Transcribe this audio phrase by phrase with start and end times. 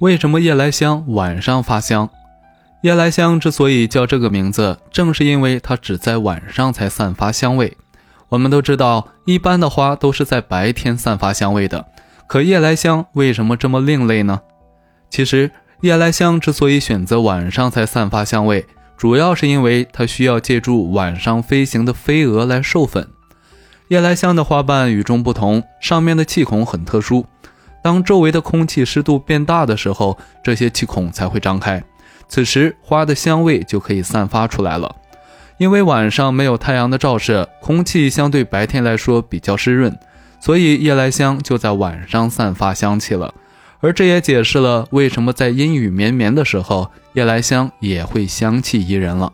[0.00, 2.10] 为什么夜来香晚上发香？
[2.82, 7.78] 夜来香之所以叫这个名字，正是因为它只在晚上才散发香味。
[8.28, 11.86] 我们都知道，一般的花都是在白天散发香味的，
[12.26, 14.42] 可夜来香为什么这么另类呢？
[15.08, 18.66] 其实，夜来香之所以选择晚上才散发香味，
[18.98, 23.08] 主要是因为它需要借助晚上飞行的飞蛾来授粉。
[23.88, 27.24] 夜来香的花瓣与众不同，上面的气孔很特殊，
[27.86, 31.80] 当周围的空气湿度变大的时候，这些气孔才会张开。
[32.26, 34.96] 此时花的香味就可以散发出来了，
[35.56, 39.96] 因为晚上没有太阳的照射，空气相对白天来说比较湿润，
[40.40, 43.32] 所以夜来香就在晚上散发香气了。
[43.78, 49.32] 而这也解释了为什么在阴雨绵绵的时候，夜来香也会香气宜人了。